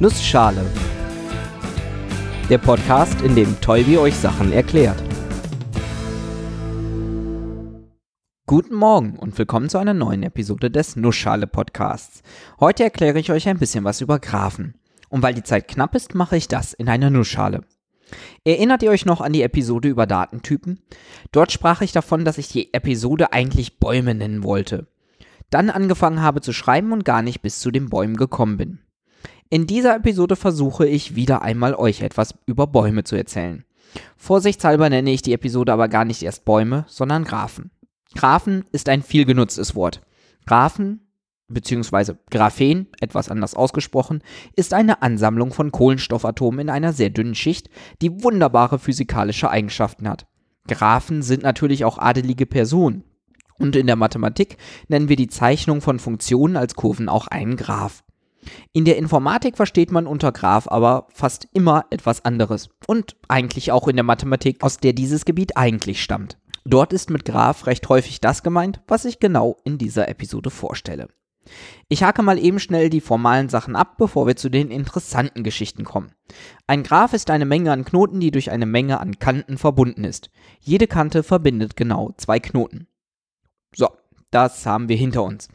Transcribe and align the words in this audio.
Nussschale. 0.00 0.64
Der 2.48 2.58
Podcast, 2.58 3.20
in 3.22 3.34
dem 3.34 3.60
Tolbi 3.60 3.98
euch 3.98 4.14
Sachen 4.14 4.52
erklärt. 4.52 5.02
Guten 8.46 8.76
Morgen 8.76 9.18
und 9.18 9.36
willkommen 9.36 9.68
zu 9.68 9.76
einer 9.78 9.94
neuen 9.94 10.22
Episode 10.22 10.70
des 10.70 10.94
Nussschale 10.94 11.48
Podcasts. 11.48 12.22
Heute 12.60 12.84
erkläre 12.84 13.18
ich 13.18 13.32
euch 13.32 13.48
ein 13.48 13.58
bisschen 13.58 13.82
was 13.82 14.00
über 14.00 14.20
Graphen. 14.20 14.76
Und 15.08 15.24
weil 15.24 15.34
die 15.34 15.42
Zeit 15.42 15.66
knapp 15.66 15.96
ist, 15.96 16.14
mache 16.14 16.36
ich 16.36 16.46
das 16.46 16.74
in 16.74 16.88
einer 16.88 17.10
Nussschale. 17.10 17.62
Erinnert 18.44 18.84
ihr 18.84 18.90
euch 18.90 19.04
noch 19.04 19.20
an 19.20 19.32
die 19.32 19.42
Episode 19.42 19.88
über 19.88 20.06
Datentypen? 20.06 20.80
Dort 21.32 21.50
sprach 21.50 21.80
ich 21.80 21.90
davon, 21.90 22.24
dass 22.24 22.38
ich 22.38 22.46
die 22.46 22.72
Episode 22.72 23.32
eigentlich 23.32 23.80
Bäume 23.80 24.14
nennen 24.14 24.44
wollte. 24.44 24.86
Dann 25.50 25.70
angefangen 25.70 26.22
habe 26.22 26.40
zu 26.40 26.52
schreiben 26.52 26.92
und 26.92 27.04
gar 27.04 27.22
nicht 27.22 27.42
bis 27.42 27.58
zu 27.58 27.72
den 27.72 27.88
Bäumen 27.88 28.16
gekommen 28.16 28.58
bin. 28.58 28.78
In 29.50 29.66
dieser 29.66 29.96
Episode 29.96 30.36
versuche 30.36 30.86
ich 30.86 31.14
wieder 31.14 31.40
einmal 31.40 31.74
euch 31.74 32.02
etwas 32.02 32.34
über 32.44 32.66
Bäume 32.66 33.04
zu 33.04 33.16
erzählen. 33.16 33.64
Vorsichtshalber 34.18 34.90
nenne 34.90 35.10
ich 35.10 35.22
die 35.22 35.32
Episode 35.32 35.72
aber 35.72 35.88
gar 35.88 36.04
nicht 36.04 36.22
erst 36.22 36.44
Bäume, 36.44 36.84
sondern 36.86 37.24
Graphen. 37.24 37.70
Graphen 38.14 38.64
ist 38.72 38.90
ein 38.90 39.02
viel 39.02 39.24
genutztes 39.24 39.74
Wort. 39.74 40.02
Graphen 40.44 41.00
bzw. 41.48 42.14
Graphen, 42.30 42.88
etwas 43.00 43.30
anders 43.30 43.54
ausgesprochen, 43.54 44.22
ist 44.54 44.74
eine 44.74 45.00
Ansammlung 45.00 45.52
von 45.52 45.72
Kohlenstoffatomen 45.72 46.60
in 46.60 46.70
einer 46.70 46.92
sehr 46.92 47.08
dünnen 47.08 47.34
Schicht, 47.34 47.70
die 48.02 48.22
wunderbare 48.22 48.78
physikalische 48.78 49.48
Eigenschaften 49.48 50.10
hat. 50.10 50.26
Graphen 50.68 51.22
sind 51.22 51.42
natürlich 51.42 51.86
auch 51.86 51.96
adelige 51.96 52.44
Personen. 52.44 53.04
Und 53.58 53.76
in 53.76 53.86
der 53.86 53.96
Mathematik 53.96 54.58
nennen 54.88 55.08
wir 55.08 55.16
die 55.16 55.28
Zeichnung 55.28 55.80
von 55.80 55.98
Funktionen 55.98 56.56
als 56.58 56.74
Kurven 56.74 57.08
auch 57.08 57.28
einen 57.28 57.56
Graph. 57.56 58.04
In 58.72 58.84
der 58.84 58.96
Informatik 58.96 59.56
versteht 59.56 59.90
man 59.90 60.06
unter 60.06 60.32
Graph 60.32 60.68
aber 60.68 61.06
fast 61.10 61.48
immer 61.52 61.86
etwas 61.90 62.24
anderes 62.24 62.70
und 62.86 63.16
eigentlich 63.28 63.72
auch 63.72 63.88
in 63.88 63.96
der 63.96 64.04
Mathematik, 64.04 64.62
aus 64.62 64.78
der 64.78 64.92
dieses 64.92 65.24
Gebiet 65.24 65.56
eigentlich 65.56 66.02
stammt. 66.02 66.38
Dort 66.64 66.92
ist 66.92 67.10
mit 67.10 67.24
Graph 67.24 67.66
recht 67.66 67.88
häufig 67.88 68.20
das 68.20 68.42
gemeint, 68.42 68.80
was 68.86 69.04
ich 69.04 69.20
genau 69.20 69.56
in 69.64 69.78
dieser 69.78 70.08
Episode 70.08 70.50
vorstelle. 70.50 71.08
Ich 71.88 72.02
hake 72.02 72.22
mal 72.22 72.38
eben 72.38 72.58
schnell 72.58 72.90
die 72.90 73.00
formalen 73.00 73.48
Sachen 73.48 73.74
ab, 73.74 73.96
bevor 73.96 74.26
wir 74.26 74.36
zu 74.36 74.50
den 74.50 74.70
interessanten 74.70 75.44
Geschichten 75.44 75.84
kommen. 75.84 76.12
Ein 76.66 76.82
Graph 76.82 77.14
ist 77.14 77.30
eine 77.30 77.46
Menge 77.46 77.72
an 77.72 77.84
Knoten, 77.84 78.20
die 78.20 78.30
durch 78.30 78.50
eine 78.50 78.66
Menge 78.66 79.00
an 79.00 79.18
Kanten 79.18 79.56
verbunden 79.56 80.04
ist. 80.04 80.30
Jede 80.60 80.86
Kante 80.86 81.22
verbindet 81.22 81.76
genau 81.76 82.12
zwei 82.18 82.38
Knoten. 82.38 82.86
So, 83.74 83.88
das 84.30 84.66
haben 84.66 84.88
wir 84.88 84.96
hinter 84.96 85.22
uns. 85.22 85.48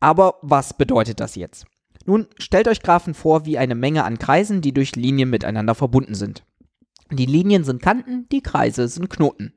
Aber 0.00 0.38
was 0.42 0.74
bedeutet 0.74 1.20
das 1.20 1.34
jetzt? 1.34 1.66
Nun, 2.06 2.28
stellt 2.38 2.68
euch 2.68 2.82
Graphen 2.82 3.14
vor 3.14 3.44
wie 3.46 3.58
eine 3.58 3.74
Menge 3.74 4.04
an 4.04 4.18
Kreisen, 4.18 4.60
die 4.60 4.72
durch 4.72 4.96
Linien 4.96 5.28
miteinander 5.28 5.74
verbunden 5.74 6.14
sind. 6.14 6.44
Die 7.10 7.26
Linien 7.26 7.64
sind 7.64 7.82
Kanten, 7.82 8.28
die 8.30 8.42
Kreise 8.42 8.88
sind 8.88 9.10
Knoten. 9.10 9.52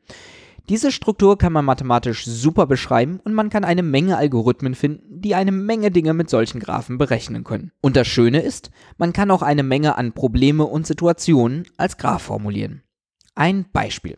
Diese 0.67 0.92
Struktur 0.92 1.38
kann 1.39 1.52
man 1.52 1.66
mathematisch 1.66 2.25
super 2.25 2.67
beschreiben 2.67 3.20
und 3.23 3.33
man 3.33 3.50
kann 3.50 3.64
eine 3.64 3.81
Menge 3.81 4.17
Algorithmen 4.17 4.75
finden, 4.75 5.20
die 5.20 5.33
eine 5.33 5.52
Menge 5.52 5.89
Dinge 5.89 6.14
mit 6.14 6.30
solchen 6.30 6.59
Graphen 6.59 7.00
berechnen 7.00 7.44
können. 7.44 7.72
Und 7.81 7.95
das 7.95 8.08
Schöne 8.08 8.42
ist, 8.42 8.70
man 8.97 9.11
kann 9.11 9.31
auch 9.31 9.42
eine 9.42 9.64
Menge 9.64 9.97
an 9.97 10.14
Probleme 10.14 10.66
und 10.66 10.86
Situationen 10.86 11.66
als 11.77 11.97
Graph 11.97 12.22
formulieren. 12.22 12.83
Ein 13.33 13.66
Beispiel. 13.72 14.17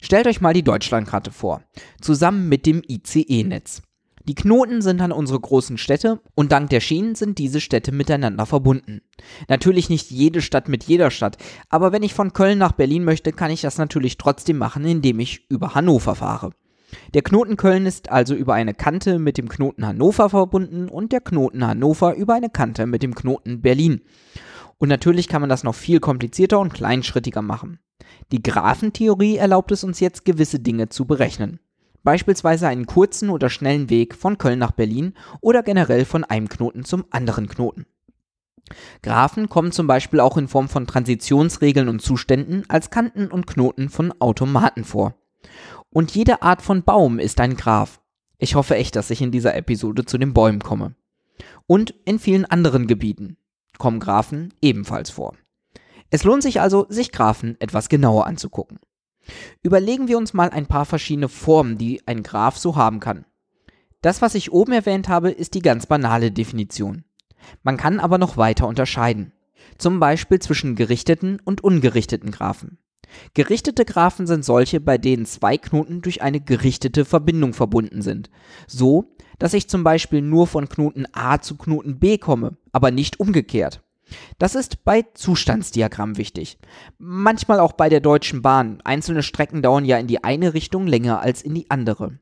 Stellt 0.00 0.26
euch 0.26 0.40
mal 0.40 0.54
die 0.54 0.62
Deutschlandkarte 0.62 1.32
vor, 1.32 1.62
zusammen 2.00 2.48
mit 2.48 2.64
dem 2.64 2.82
ICE-Netz. 2.86 3.82
Die 4.24 4.34
Knoten 4.34 4.82
sind 4.82 5.00
dann 5.00 5.12
unsere 5.12 5.40
großen 5.40 5.78
Städte 5.78 6.20
und 6.34 6.52
dank 6.52 6.68
der 6.70 6.80
Schienen 6.80 7.14
sind 7.14 7.38
diese 7.38 7.60
Städte 7.60 7.90
miteinander 7.90 8.44
verbunden. 8.44 9.00
Natürlich 9.48 9.88
nicht 9.88 10.10
jede 10.10 10.42
Stadt 10.42 10.68
mit 10.68 10.84
jeder 10.84 11.10
Stadt, 11.10 11.38
aber 11.70 11.92
wenn 11.92 12.02
ich 12.02 12.12
von 12.12 12.32
Köln 12.32 12.58
nach 12.58 12.72
Berlin 12.72 13.04
möchte, 13.04 13.32
kann 13.32 13.50
ich 13.50 13.62
das 13.62 13.78
natürlich 13.78 14.18
trotzdem 14.18 14.58
machen, 14.58 14.84
indem 14.84 15.20
ich 15.20 15.46
über 15.48 15.74
Hannover 15.74 16.14
fahre. 16.14 16.50
Der 17.14 17.22
Knoten 17.22 17.56
Köln 17.56 17.86
ist 17.86 18.10
also 18.10 18.34
über 18.34 18.54
eine 18.54 18.74
Kante 18.74 19.18
mit 19.18 19.38
dem 19.38 19.48
Knoten 19.48 19.86
Hannover 19.86 20.28
verbunden 20.28 20.88
und 20.88 21.12
der 21.12 21.20
Knoten 21.20 21.66
Hannover 21.66 22.14
über 22.14 22.34
eine 22.34 22.50
Kante 22.50 22.86
mit 22.86 23.02
dem 23.02 23.14
Knoten 23.14 23.62
Berlin. 23.62 24.02
Und 24.78 24.88
natürlich 24.88 25.28
kann 25.28 25.40
man 25.40 25.50
das 25.50 25.62
noch 25.62 25.74
viel 25.74 26.00
komplizierter 26.00 26.58
und 26.58 26.74
kleinschrittiger 26.74 27.42
machen. 27.42 27.78
Die 28.32 28.42
Graphentheorie 28.42 29.36
erlaubt 29.36 29.72
es 29.72 29.84
uns 29.84 30.00
jetzt, 30.00 30.24
gewisse 30.24 30.58
Dinge 30.58 30.88
zu 30.88 31.04
berechnen. 31.04 31.60
Beispielsweise 32.02 32.68
einen 32.68 32.86
kurzen 32.86 33.30
oder 33.30 33.50
schnellen 33.50 33.90
Weg 33.90 34.14
von 34.14 34.38
Köln 34.38 34.58
nach 34.58 34.72
Berlin 34.72 35.14
oder 35.40 35.62
generell 35.62 36.04
von 36.04 36.24
einem 36.24 36.48
Knoten 36.48 36.84
zum 36.84 37.04
anderen 37.10 37.48
Knoten. 37.48 37.86
Graphen 39.02 39.48
kommen 39.48 39.72
zum 39.72 39.86
Beispiel 39.86 40.20
auch 40.20 40.36
in 40.36 40.48
Form 40.48 40.68
von 40.68 40.86
Transitionsregeln 40.86 41.88
und 41.88 42.00
Zuständen 42.02 42.64
als 42.68 42.90
Kanten 42.90 43.26
und 43.28 43.46
Knoten 43.46 43.88
von 43.88 44.12
Automaten 44.20 44.84
vor. 44.84 45.14
Und 45.90 46.14
jede 46.14 46.42
Art 46.42 46.62
von 46.62 46.84
Baum 46.84 47.18
ist 47.18 47.40
ein 47.40 47.56
Graph. 47.56 48.00
Ich 48.38 48.54
hoffe 48.54 48.76
echt, 48.76 48.96
dass 48.96 49.10
ich 49.10 49.20
in 49.20 49.32
dieser 49.32 49.54
Episode 49.54 50.04
zu 50.04 50.18
den 50.18 50.32
Bäumen 50.32 50.60
komme. 50.60 50.94
Und 51.66 51.94
in 52.04 52.18
vielen 52.18 52.44
anderen 52.44 52.86
Gebieten 52.86 53.36
kommen 53.78 54.00
Graphen 54.00 54.54
ebenfalls 54.62 55.10
vor. 55.10 55.34
Es 56.10 56.24
lohnt 56.24 56.42
sich 56.42 56.60
also, 56.60 56.86
sich 56.88 57.12
Graphen 57.12 57.56
etwas 57.60 57.88
genauer 57.88 58.26
anzugucken. 58.26 58.78
Überlegen 59.62 60.08
wir 60.08 60.18
uns 60.18 60.34
mal 60.34 60.50
ein 60.50 60.66
paar 60.66 60.84
verschiedene 60.84 61.28
Formen, 61.28 61.78
die 61.78 62.06
ein 62.06 62.22
Graph 62.22 62.58
so 62.58 62.76
haben 62.76 63.00
kann. 63.00 63.24
Das, 64.02 64.22
was 64.22 64.34
ich 64.34 64.52
oben 64.52 64.72
erwähnt 64.72 65.08
habe, 65.08 65.30
ist 65.30 65.54
die 65.54 65.62
ganz 65.62 65.86
banale 65.86 66.30
Definition. 66.30 67.04
Man 67.62 67.76
kann 67.76 68.00
aber 68.00 68.18
noch 68.18 68.36
weiter 68.36 68.66
unterscheiden. 68.66 69.32
Zum 69.78 70.00
Beispiel 70.00 70.38
zwischen 70.38 70.74
gerichteten 70.74 71.38
und 71.44 71.62
ungerichteten 71.62 72.30
Graphen. 72.30 72.78
Gerichtete 73.34 73.84
Graphen 73.84 74.26
sind 74.26 74.44
solche, 74.44 74.80
bei 74.80 74.96
denen 74.96 75.26
zwei 75.26 75.58
Knoten 75.58 76.00
durch 76.00 76.22
eine 76.22 76.40
gerichtete 76.40 77.04
Verbindung 77.04 77.54
verbunden 77.54 78.02
sind. 78.02 78.30
So, 78.66 79.16
dass 79.38 79.54
ich 79.54 79.68
zum 79.68 79.84
Beispiel 79.84 80.22
nur 80.22 80.46
von 80.46 80.68
Knoten 80.68 81.06
A 81.12 81.40
zu 81.40 81.56
Knoten 81.56 81.98
B 81.98 82.18
komme, 82.18 82.56
aber 82.72 82.90
nicht 82.90 83.20
umgekehrt. 83.20 83.82
Das 84.38 84.54
ist 84.54 84.84
bei 84.84 85.04
Zustandsdiagrammen 85.14 86.16
wichtig. 86.16 86.58
Manchmal 86.98 87.60
auch 87.60 87.72
bei 87.72 87.88
der 87.88 88.00
Deutschen 88.00 88.42
Bahn. 88.42 88.80
Einzelne 88.84 89.22
Strecken 89.22 89.62
dauern 89.62 89.84
ja 89.84 89.98
in 89.98 90.06
die 90.06 90.24
eine 90.24 90.54
Richtung 90.54 90.86
länger 90.86 91.20
als 91.20 91.42
in 91.42 91.54
die 91.54 91.70
andere. 91.70 92.18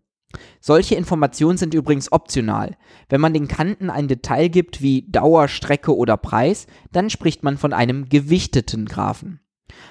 Solche 0.61 0.95
Informationen 0.95 1.57
sind 1.57 1.75
übrigens 1.75 2.13
optional. 2.13 2.77
Wenn 3.09 3.21
man 3.21 3.33
den 3.33 3.49
Kanten 3.49 3.89
ein 3.89 4.09
Detail 4.09 4.49
gibt 4.49 4.83
wie 4.83 5.11
Dauer, 5.11 5.49
Strecke 5.49 5.97
oder 5.97 6.17
Preis, 6.17 6.67
dann 6.93 7.09
spricht 7.09 7.43
man 7.43 7.57
von 7.57 7.73
einem 7.73 8.09
gewichteten 8.09 8.85
Graphen. 8.87 9.41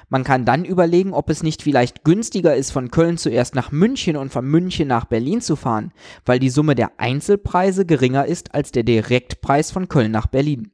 Man 0.09 0.23
kann 0.23 0.45
dann 0.45 0.65
überlegen, 0.65 1.13
ob 1.13 1.29
es 1.29 1.43
nicht 1.43 1.61
vielleicht 1.61 2.03
günstiger 2.03 2.55
ist, 2.55 2.71
von 2.71 2.91
Köln 2.91 3.17
zuerst 3.17 3.55
nach 3.55 3.71
München 3.71 4.15
und 4.17 4.31
von 4.31 4.45
München 4.45 4.87
nach 4.87 5.05
Berlin 5.05 5.41
zu 5.41 5.55
fahren, 5.55 5.91
weil 6.25 6.39
die 6.39 6.49
Summe 6.49 6.75
der 6.75 6.99
Einzelpreise 6.99 7.85
geringer 7.85 8.25
ist 8.25 8.53
als 8.53 8.71
der 8.71 8.83
Direktpreis 8.83 9.71
von 9.71 9.87
Köln 9.87 10.11
nach 10.11 10.27
Berlin. 10.27 10.71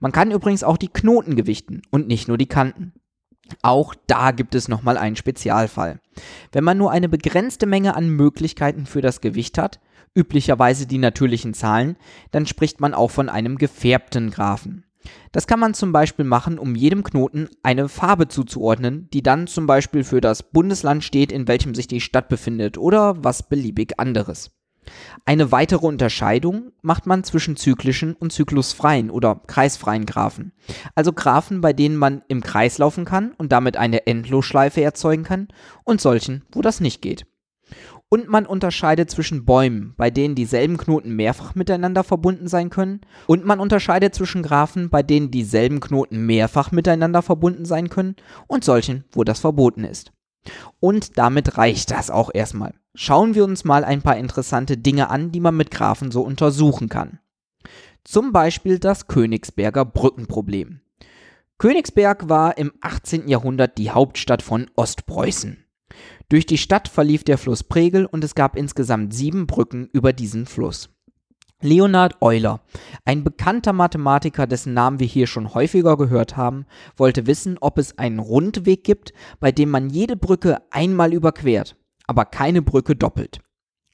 Man 0.00 0.12
kann 0.12 0.30
übrigens 0.30 0.64
auch 0.64 0.76
die 0.76 0.88
Knoten 0.88 1.36
gewichten 1.36 1.82
und 1.90 2.08
nicht 2.08 2.28
nur 2.28 2.38
die 2.38 2.48
Kanten. 2.48 2.92
Auch 3.62 3.94
da 4.06 4.32
gibt 4.32 4.54
es 4.54 4.68
nochmal 4.68 4.96
einen 4.96 5.16
Spezialfall. 5.16 6.00
Wenn 6.52 6.64
man 6.64 6.78
nur 6.78 6.90
eine 6.90 7.08
begrenzte 7.08 7.66
Menge 7.66 7.94
an 7.94 8.10
Möglichkeiten 8.10 8.86
für 8.86 9.00
das 9.00 9.20
Gewicht 9.20 9.58
hat, 9.58 9.80
üblicherweise 10.14 10.86
die 10.86 10.98
natürlichen 10.98 11.54
Zahlen, 11.54 11.96
dann 12.32 12.46
spricht 12.46 12.80
man 12.80 12.94
auch 12.94 13.10
von 13.10 13.28
einem 13.28 13.56
gefärbten 13.58 14.30
Graphen. 14.30 14.84
Das 15.30 15.46
kann 15.46 15.60
man 15.60 15.74
zum 15.74 15.92
Beispiel 15.92 16.24
machen, 16.24 16.58
um 16.58 16.74
jedem 16.74 17.04
Knoten 17.04 17.48
eine 17.62 17.88
Farbe 17.88 18.26
zuzuordnen, 18.26 19.08
die 19.12 19.22
dann 19.22 19.46
zum 19.46 19.66
Beispiel 19.66 20.02
für 20.02 20.20
das 20.20 20.42
Bundesland 20.42 21.04
steht, 21.04 21.30
in 21.30 21.46
welchem 21.46 21.74
sich 21.74 21.86
die 21.86 22.00
Stadt 22.00 22.28
befindet 22.28 22.76
oder 22.76 23.22
was 23.22 23.48
beliebig 23.48 24.00
anderes. 24.00 24.50
Eine 25.24 25.52
weitere 25.52 25.86
Unterscheidung 25.86 26.72
macht 26.82 27.06
man 27.06 27.24
zwischen 27.24 27.56
zyklischen 27.56 28.14
und 28.14 28.32
zyklusfreien 28.32 29.10
oder 29.10 29.40
kreisfreien 29.46 30.06
Graphen. 30.06 30.52
Also 30.94 31.12
Graphen, 31.12 31.60
bei 31.60 31.72
denen 31.72 31.96
man 31.96 32.22
im 32.28 32.42
Kreis 32.42 32.78
laufen 32.78 33.04
kann 33.04 33.32
und 33.38 33.52
damit 33.52 33.76
eine 33.76 34.06
Endlosschleife 34.06 34.82
erzeugen 34.82 35.24
kann 35.24 35.48
und 35.84 36.00
solchen, 36.00 36.44
wo 36.52 36.62
das 36.62 36.80
nicht 36.80 37.02
geht. 37.02 37.26
Und 38.08 38.28
man 38.28 38.46
unterscheidet 38.46 39.10
zwischen 39.10 39.44
Bäumen, 39.44 39.94
bei 39.96 40.10
denen 40.10 40.36
dieselben 40.36 40.76
Knoten 40.76 41.16
mehrfach 41.16 41.56
miteinander 41.56 42.04
verbunden 42.04 42.46
sein 42.46 42.70
können. 42.70 43.00
Und 43.26 43.44
man 43.44 43.58
unterscheidet 43.58 44.14
zwischen 44.14 44.44
Graphen, 44.44 44.90
bei 44.90 45.02
denen 45.02 45.32
dieselben 45.32 45.80
Knoten 45.80 46.24
mehrfach 46.24 46.70
miteinander 46.70 47.22
verbunden 47.22 47.64
sein 47.64 47.90
können. 47.90 48.14
Und 48.46 48.62
solchen, 48.62 49.04
wo 49.10 49.24
das 49.24 49.40
verboten 49.40 49.82
ist. 49.82 50.12
Und 50.78 51.18
damit 51.18 51.58
reicht 51.58 51.90
das 51.90 52.10
auch 52.10 52.30
erstmal. 52.32 52.74
Schauen 52.98 53.34
wir 53.34 53.44
uns 53.44 53.64
mal 53.64 53.84
ein 53.84 54.00
paar 54.00 54.16
interessante 54.16 54.78
Dinge 54.78 55.10
an, 55.10 55.30
die 55.30 55.40
man 55.40 55.54
mit 55.54 55.70
Graphen 55.70 56.10
so 56.10 56.22
untersuchen 56.22 56.88
kann. 56.88 57.18
Zum 58.04 58.32
Beispiel 58.32 58.78
das 58.78 59.06
Königsberger 59.06 59.84
Brückenproblem. 59.84 60.80
Königsberg 61.58 62.30
war 62.30 62.56
im 62.56 62.72
18. 62.80 63.28
Jahrhundert 63.28 63.76
die 63.76 63.90
Hauptstadt 63.90 64.40
von 64.40 64.70
Ostpreußen. 64.76 65.62
Durch 66.30 66.46
die 66.46 66.56
Stadt 66.56 66.88
verlief 66.88 67.22
der 67.22 67.36
Fluss 67.36 67.64
Pregel 67.64 68.06
und 68.06 68.24
es 68.24 68.34
gab 68.34 68.56
insgesamt 68.56 69.12
sieben 69.12 69.46
Brücken 69.46 69.90
über 69.92 70.14
diesen 70.14 70.46
Fluss. 70.46 70.88
Leonhard 71.60 72.22
Euler, 72.22 72.62
ein 73.04 73.24
bekannter 73.24 73.74
Mathematiker, 73.74 74.46
dessen 74.46 74.72
Namen 74.72 75.00
wir 75.00 75.06
hier 75.06 75.26
schon 75.26 75.52
häufiger 75.52 75.98
gehört 75.98 76.38
haben, 76.38 76.64
wollte 76.96 77.26
wissen, 77.26 77.58
ob 77.60 77.76
es 77.76 77.98
einen 77.98 78.20
Rundweg 78.20 78.84
gibt, 78.84 79.12
bei 79.38 79.52
dem 79.52 79.68
man 79.68 79.90
jede 79.90 80.16
Brücke 80.16 80.62
einmal 80.70 81.12
überquert, 81.12 81.76
aber 82.06 82.24
keine 82.24 82.62
Brücke 82.62 82.96
doppelt. 82.96 83.40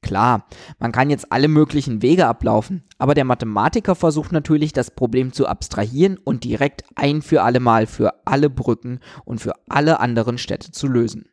Klar, 0.02 0.46
man 0.80 0.90
kann 0.90 1.10
jetzt 1.10 1.30
alle 1.30 1.46
möglichen 1.46 2.02
Wege 2.02 2.26
ablaufen, 2.26 2.82
aber 2.98 3.14
der 3.14 3.24
Mathematiker 3.24 3.94
versucht 3.94 4.32
natürlich, 4.32 4.72
das 4.72 4.90
Problem 4.90 5.32
zu 5.32 5.46
abstrahieren 5.46 6.18
und 6.18 6.42
direkt 6.42 6.84
ein 6.96 7.22
für 7.22 7.42
alle 7.42 7.60
Mal 7.60 7.86
für 7.86 8.26
alle 8.26 8.50
Brücken 8.50 8.98
und 9.24 9.40
für 9.40 9.54
alle 9.68 10.00
anderen 10.00 10.38
Städte 10.38 10.72
zu 10.72 10.88
lösen. 10.88 11.28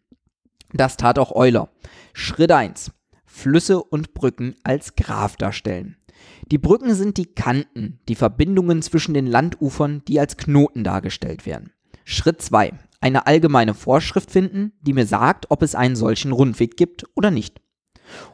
Das 0.72 0.98
tat 0.98 1.18
auch 1.18 1.36
Euler. 1.36 1.70
Schritt 2.14 2.52
1. 2.52 2.92
Flüsse 3.26 3.82
und 3.82 4.14
Brücken 4.14 4.56
als 4.64 4.96
Graph 4.96 5.36
darstellen. 5.36 5.98
Die 6.52 6.58
Brücken 6.58 6.94
sind 6.94 7.18
die 7.18 7.34
Kanten, 7.34 8.00
die 8.08 8.16
Verbindungen 8.16 8.82
zwischen 8.82 9.14
den 9.14 9.26
Landufern, 9.26 10.04
die 10.08 10.20
als 10.20 10.38
Knoten 10.38 10.84
dargestellt 10.84 11.46
werden. 11.46 11.72
Schritt 12.04 12.42
2. 12.42 12.74
Eine 13.02 13.28
allgemeine 13.28 13.74
Vorschrift 13.74 14.32
finden, 14.32 14.74
die 14.82 14.94
mir 14.94 15.06
sagt, 15.06 15.46
ob 15.50 15.62
es 15.62 15.76
einen 15.76 15.96
solchen 15.96 16.32
Rundweg 16.32 16.76
gibt 16.76 17.06
oder 17.16 17.32
nicht. 17.32 17.62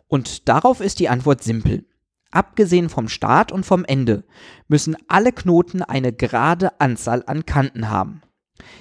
Und 0.08 0.48
darauf 0.48 0.82
ist 0.82 1.00
die 1.00 1.10
Antwort 1.10 1.44
simpel. 1.44 1.86
Abgesehen 2.32 2.90
vom 2.90 3.08
Start 3.08 3.52
und 3.52 3.66
vom 3.66 3.86
Ende 3.86 4.26
müssen 4.68 4.98
alle 5.08 5.32
Knoten 5.32 5.82
eine 5.82 6.12
gerade 6.12 6.80
Anzahl 6.82 7.24
an 7.28 7.46
Kanten 7.46 7.90
haben. 7.90 8.22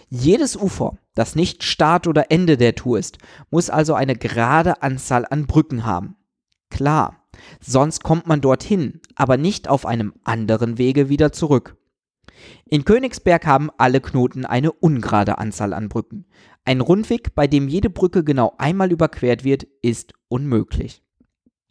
Jedes 0.09 0.57
Ufer, 0.57 0.99
das 1.15 1.37
nicht 1.37 1.63
Start 1.63 2.07
oder 2.07 2.31
Ende 2.31 2.57
der 2.57 2.75
Tour 2.75 2.99
ist, 2.99 3.19
muss 3.51 3.71
also 3.71 3.95
eine 3.95 4.17
gerade 4.17 4.83
Anzahl 4.83 5.27
an 5.29 5.47
Brücken 5.47 5.85
haben. 5.85 6.17
Klar, 6.71 7.25
sonst 7.61 8.03
kommt 8.03 8.27
man 8.27 8.41
dorthin, 8.41 9.01
aber 9.15 9.37
nicht 9.37 9.69
auf 9.69 9.87
einem 9.87 10.15
anderen 10.25 10.79
Wege 10.79 11.09
wieder 11.09 11.33
zurück. 11.33 11.77
In 12.65 12.85
Königsberg 12.85 13.47
haben 13.47 13.71
alle 13.79 14.01
Knoten 14.01 14.45
eine 14.45 14.73
ungerade 14.73 15.39
Anzahl 15.39 15.73
an 15.73 15.89
Brücken. 15.89 16.27
Ein 16.65 16.81
Rundweg, 16.81 17.35
bei 17.35 17.47
dem 17.47 17.69
jede 17.69 17.91
Brücke 17.91 18.25
genau 18.25 18.55
einmal 18.59 18.91
überquert 18.91 19.45
wird, 19.45 19.65
ist 19.83 20.13
unmöglich. 20.29 21.03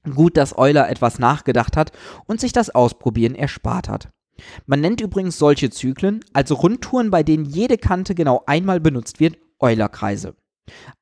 Gut, 0.04 0.38
dass 0.38 0.58
Euler 0.58 0.90
etwas 0.90 1.18
nachgedacht 1.18 1.78
hat 1.78 1.92
und 2.26 2.40
sich 2.40 2.52
das 2.52 2.70
Ausprobieren 2.70 3.36
erspart 3.36 3.88
hat. 3.88 4.10
Man 4.66 4.82
nennt 4.82 5.02
übrigens 5.02 5.38
solche 5.38 5.70
Zyklen, 5.70 6.24
also 6.34 6.56
Rundtouren, 6.56 7.12
bei 7.12 7.24
denen 7.24 7.46
jede 7.46 7.78
Kante 7.78 8.16
genau 8.16 8.44
einmal 8.46 8.80
benutzt 8.80 9.20
wird, 9.20 9.38
Eulerkreise. 9.60 10.36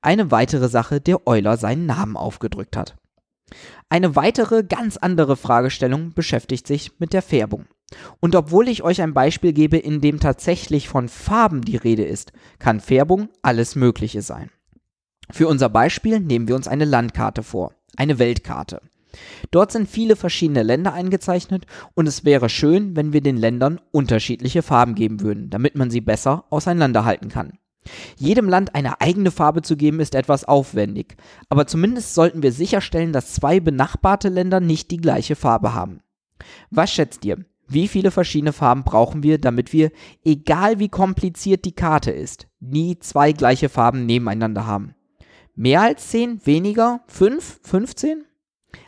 Eine 0.01 0.31
weitere 0.31 0.69
Sache, 0.69 1.01
der 1.01 1.27
Euler 1.27 1.57
seinen 1.57 1.85
Namen 1.85 2.17
aufgedrückt 2.17 2.77
hat. 2.77 2.95
Eine 3.89 4.15
weitere, 4.15 4.63
ganz 4.63 4.97
andere 4.97 5.35
Fragestellung 5.35 6.13
beschäftigt 6.13 6.67
sich 6.67 6.99
mit 6.99 7.13
der 7.13 7.21
Färbung. 7.21 7.65
Und 8.19 8.35
obwohl 8.35 8.67
ich 8.67 8.83
euch 8.83 9.01
ein 9.01 9.13
Beispiel 9.13 9.53
gebe, 9.53 9.77
in 9.77 10.01
dem 10.01 10.19
tatsächlich 10.19 10.87
von 10.87 11.09
Farben 11.09 11.61
die 11.61 11.77
Rede 11.77 12.03
ist, 12.03 12.31
kann 12.59 12.79
Färbung 12.79 13.29
alles 13.41 13.75
Mögliche 13.75 14.21
sein. 14.21 14.49
Für 15.29 15.47
unser 15.47 15.69
Beispiel 15.69 16.19
nehmen 16.19 16.47
wir 16.47 16.55
uns 16.55 16.67
eine 16.67 16.85
Landkarte 16.85 17.43
vor, 17.43 17.73
eine 17.95 18.19
Weltkarte. 18.19 18.81
Dort 19.51 19.71
sind 19.71 19.89
viele 19.89 20.15
verschiedene 20.15 20.63
Länder 20.63 20.93
eingezeichnet 20.93 21.65
und 21.95 22.07
es 22.07 22.23
wäre 22.23 22.49
schön, 22.49 22.95
wenn 22.95 23.13
wir 23.13 23.21
den 23.21 23.37
Ländern 23.37 23.81
unterschiedliche 23.91 24.61
Farben 24.61 24.95
geben 24.95 25.21
würden, 25.21 25.49
damit 25.49 25.75
man 25.75 25.89
sie 25.89 26.01
besser 26.01 26.45
auseinanderhalten 26.49 27.29
kann. 27.29 27.57
Jedem 28.17 28.47
Land 28.47 28.75
eine 28.75 29.01
eigene 29.01 29.31
Farbe 29.31 29.63
zu 29.63 29.75
geben, 29.75 29.99
ist 29.99 30.13
etwas 30.13 30.45
aufwendig, 30.45 31.17
aber 31.49 31.65
zumindest 31.65 32.13
sollten 32.13 32.43
wir 32.43 32.51
sicherstellen, 32.51 33.11
dass 33.11 33.33
zwei 33.33 33.59
benachbarte 33.59 34.29
Länder 34.29 34.59
nicht 34.59 34.91
die 34.91 34.97
gleiche 34.97 35.35
Farbe 35.35 35.73
haben. 35.73 36.01
Was 36.69 36.91
schätzt 36.91 37.25
ihr? 37.25 37.43
Wie 37.71 37.87
viele 37.87 38.11
verschiedene 38.11 38.51
Farben 38.51 38.83
brauchen 38.83 39.23
wir, 39.23 39.37
damit 39.37 39.71
wir, 39.71 39.91
egal 40.25 40.79
wie 40.79 40.89
kompliziert 40.89 41.63
die 41.63 41.71
Karte 41.71 42.11
ist, 42.11 42.47
nie 42.59 42.99
zwei 42.99 43.31
gleiche 43.31 43.69
Farben 43.69 44.05
nebeneinander 44.05 44.67
haben? 44.67 44.93
Mehr 45.55 45.81
als 45.81 46.09
10? 46.09 46.45
Weniger? 46.45 46.99
5? 47.07 47.61
15? 47.63 48.25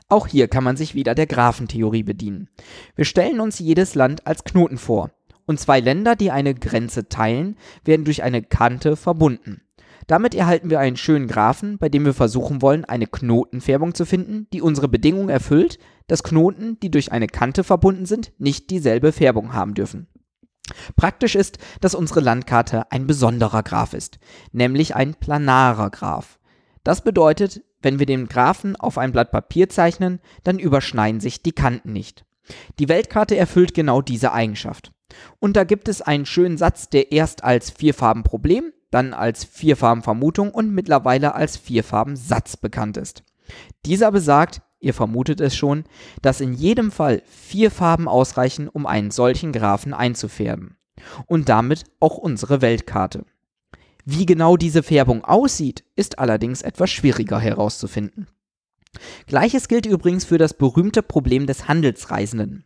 Auch 0.09 0.27
hier 0.27 0.50
kann 0.50 0.65
man 0.65 0.75
sich 0.75 0.95
wieder 0.95 1.15
der 1.15 1.27
Graphentheorie 1.27 2.03
bedienen. 2.03 2.50
Wir 2.97 3.06
stellen 3.06 3.39
uns 3.39 3.57
jedes 3.57 3.95
Land 3.95 4.27
als 4.27 4.44
Knoten 4.44 4.77
vor 4.77 5.12
und 5.45 5.62
zwei 5.62 5.80
Länder, 5.80 6.18
die 6.18 6.31
eine 6.31 6.53
Grenze 6.53 7.07
teilen, 7.07 7.56
werden 7.85 8.03
durch 8.03 8.21
eine 8.21 8.44
Kante 8.44 8.97
verbunden. 8.97 9.62
Damit 10.08 10.36
erhalten 10.36 10.70
wir 10.70 10.80
einen 10.80 10.98
schönen 10.98 11.28
Graphen, 11.28 11.78
bei 11.78 11.90
dem 11.90 12.06
wir 12.06 12.14
versuchen 12.14 12.62
wollen, 12.62 12.86
eine 12.86 13.08
Knotenfärbung 13.08 13.94
zu 13.94 14.06
finden, 14.06 14.48
die 14.54 14.62
unsere 14.62 14.88
Bedingung 14.88 15.30
erfüllt, 15.30 15.80
dass 16.08 16.24
Knoten, 16.24 16.80
die 16.82 16.92
durch 16.92 17.12
eine 17.12 17.28
Kante 17.28 17.64
verbunden 17.64 18.06
sind, 18.06 18.34
nicht 18.38 18.70
dieselbe 18.70 19.12
Färbung 19.12 19.54
haben 19.54 19.74
dürfen. 19.74 20.08
Praktisch 20.96 21.36
ist, 21.36 21.58
dass 21.82 21.96
unsere 21.96 22.22
Landkarte 22.22 22.92
ein 22.92 23.08
besonderer 23.08 23.64
Graph 23.64 23.94
ist, 23.94 24.20
nämlich 24.52 24.96
ein 24.96 25.16
planarer 25.16 25.90
Graph. 25.90 26.40
Das 26.84 27.02
bedeutet, 27.02 27.64
wenn 27.82 28.00
wir 28.00 28.06
den 28.06 28.28
Graphen 28.28 28.76
auf 28.76 28.98
ein 28.98 29.12
Blatt 29.12 29.32
Papier 29.32 29.70
zeichnen, 29.70 30.20
dann 30.44 30.60
überschneiden 30.60 31.20
sich 31.20 31.44
die 31.44 31.52
Kanten 31.52 31.92
nicht. 31.94 32.26
Die 32.80 32.90
Weltkarte 32.90 33.38
erfüllt 33.38 33.74
genau 33.74 34.02
diese 34.02 34.34
Eigenschaft. 34.34 34.92
Und 35.40 35.56
da 35.56 35.64
gibt 35.64 35.88
es 35.88 36.02
einen 36.02 36.26
schönen 36.26 36.58
Satz, 36.58 36.90
der 36.90 37.12
erst 37.12 37.44
als 37.44 37.70
Vierfarben-Problem, 37.70 38.74
dann 38.94 39.13
als 39.13 39.44
Vierfarben-Vermutung 39.44 40.51
und 40.51 40.72
mittlerweile 40.72 41.36
als 41.36 41.57
Vierfarben-Satz 41.57 42.57
bekannt 42.57 42.98
ist. 42.98 43.24
Dieser 43.86 44.12
besagt, 44.12 44.62
ihr 44.80 44.94
vermutet 44.94 45.42
es 45.42 45.56
schon, 45.56 45.86
dass 46.22 46.42
in 46.42 46.54
jedem 46.54 46.92
Fall 46.92 47.24
vier 47.25 47.72
Farben 47.72 48.07
ausreichen, 48.07 48.68
um 48.68 48.86
einen 48.86 49.12
solchen 49.12 49.51
Graphen 49.51 49.94
einzufärben. 49.94 50.78
Und 51.25 51.50
damit 51.50 51.86
auch 52.00 52.18
unsere 52.18 52.62
Weltkarte. 52.62 53.25
Wie 54.06 54.25
genau 54.25 54.57
diese 54.57 54.84
Färbung 54.84 55.24
aussieht, 55.24 55.84
ist 55.95 56.19
allerdings 56.19 56.62
etwas 56.62 56.92
schwieriger 56.92 57.40
herauszufinden. 57.40 58.28
Gleiches 59.28 59.68
gilt 59.68 59.86
übrigens 59.86 60.25
für 60.25 60.38
das 60.38 60.54
berühmte 60.54 61.01
Problem 61.01 61.48
des 61.48 61.68
Handelsreisenden. 61.68 62.66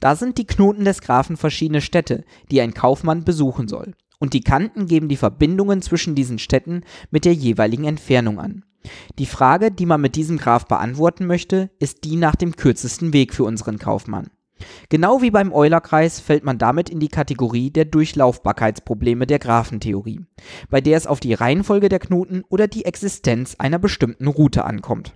Da 0.00 0.16
sind 0.16 0.38
die 0.38 0.46
Knoten 0.46 0.84
des 0.84 1.00
Graphen 1.00 1.36
verschiedene 1.36 1.80
Städte, 1.80 2.24
die 2.50 2.60
ein 2.60 2.74
Kaufmann 2.74 3.24
besuchen 3.24 3.68
soll. 3.68 3.94
Und 4.18 4.32
die 4.32 4.42
Kanten 4.42 4.86
geben 4.86 5.08
die 5.08 5.16
Verbindungen 5.16 5.82
zwischen 5.82 6.14
diesen 6.14 6.38
Städten 6.38 6.82
mit 7.10 7.24
der 7.24 7.34
jeweiligen 7.34 7.84
Entfernung 7.84 8.38
an. 8.38 8.64
Die 9.18 9.26
Frage, 9.26 9.70
die 9.70 9.86
man 9.86 10.00
mit 10.00 10.16
diesem 10.16 10.36
Graph 10.36 10.66
beantworten 10.66 11.26
möchte, 11.26 11.70
ist 11.78 12.04
die 12.04 12.16
nach 12.16 12.34
dem 12.36 12.56
kürzesten 12.56 13.12
Weg 13.12 13.34
für 13.34 13.44
unseren 13.44 13.78
Kaufmann. 13.78 14.30
Genau 14.88 15.20
wie 15.20 15.30
beim 15.30 15.52
Eulerkreis 15.52 16.20
fällt 16.20 16.44
man 16.44 16.58
damit 16.58 16.88
in 16.88 17.00
die 17.00 17.08
Kategorie 17.08 17.70
der 17.70 17.86
Durchlaufbarkeitsprobleme 17.86 19.26
der 19.26 19.38
Graphentheorie, 19.38 20.20
bei 20.70 20.80
der 20.80 20.96
es 20.96 21.06
auf 21.06 21.20
die 21.20 21.34
Reihenfolge 21.34 21.88
der 21.88 21.98
Knoten 21.98 22.44
oder 22.48 22.68
die 22.68 22.84
Existenz 22.84 23.56
einer 23.58 23.78
bestimmten 23.78 24.28
Route 24.28 24.64
ankommt. 24.64 25.14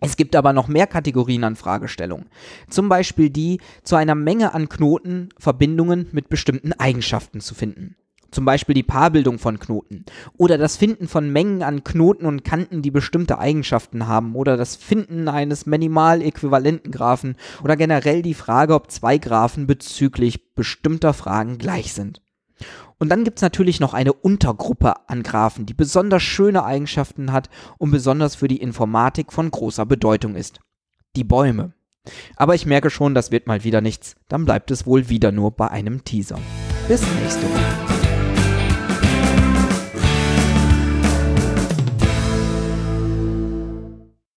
Es 0.00 0.16
gibt 0.16 0.34
aber 0.34 0.52
noch 0.52 0.68
mehr 0.68 0.86
Kategorien 0.86 1.44
an 1.44 1.56
Fragestellungen. 1.56 2.30
Zum 2.70 2.88
Beispiel 2.88 3.28
die, 3.28 3.60
zu 3.82 3.96
einer 3.96 4.14
Menge 4.14 4.54
an 4.54 4.68
Knoten 4.68 5.28
Verbindungen 5.38 6.08
mit 6.12 6.30
bestimmten 6.30 6.72
Eigenschaften 6.72 7.40
zu 7.40 7.54
finden. 7.54 7.96
Zum 8.30 8.44
Beispiel 8.44 8.74
die 8.74 8.82
Paarbildung 8.82 9.38
von 9.38 9.58
Knoten. 9.58 10.04
Oder 10.36 10.58
das 10.58 10.76
Finden 10.76 11.08
von 11.08 11.32
Mengen 11.32 11.62
an 11.62 11.84
Knoten 11.84 12.26
und 12.26 12.44
Kanten, 12.44 12.82
die 12.82 12.90
bestimmte 12.90 13.38
Eigenschaften 13.38 14.06
haben. 14.06 14.34
Oder 14.34 14.56
das 14.56 14.76
Finden 14.76 15.28
eines 15.28 15.66
minimal 15.66 16.22
äquivalenten 16.22 16.92
Graphen. 16.92 17.36
Oder 17.62 17.76
generell 17.76 18.22
die 18.22 18.34
Frage, 18.34 18.74
ob 18.74 18.90
zwei 18.90 19.18
Graphen 19.18 19.66
bezüglich 19.66 20.54
bestimmter 20.54 21.12
Fragen 21.12 21.58
gleich 21.58 21.92
sind. 21.92 22.22
Und 22.98 23.08
dann 23.08 23.24
gibt 23.24 23.38
es 23.38 23.42
natürlich 23.42 23.80
noch 23.80 23.94
eine 23.94 24.12
Untergruppe 24.12 25.08
an 25.08 25.22
Graphen, 25.22 25.64
die 25.64 25.74
besonders 25.74 26.22
schöne 26.22 26.64
Eigenschaften 26.64 27.32
hat 27.32 27.48
und 27.78 27.90
besonders 27.90 28.34
für 28.34 28.46
die 28.46 28.60
Informatik 28.60 29.32
von 29.32 29.50
großer 29.50 29.86
Bedeutung 29.86 30.36
ist. 30.36 30.60
Die 31.16 31.24
Bäume. 31.24 31.72
Aber 32.36 32.54
ich 32.54 32.66
merke 32.66 32.90
schon, 32.90 33.14
das 33.14 33.30
wird 33.30 33.46
mal 33.46 33.64
wieder 33.64 33.80
nichts. 33.80 34.16
Dann 34.28 34.44
bleibt 34.44 34.70
es 34.70 34.86
wohl 34.86 35.08
wieder 35.08 35.32
nur 35.32 35.50
bei 35.50 35.68
einem 35.68 36.04
Teaser. 36.04 36.38
Bis 36.88 37.02
nächste 37.20 37.42
Woche. 37.42 37.99